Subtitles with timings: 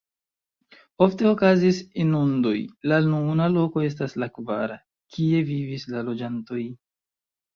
[1.05, 2.53] Ofte okazis inundoj,
[2.91, 4.77] la nuna loko estas la kvara,
[5.17, 6.65] kie vivis la loĝantoj.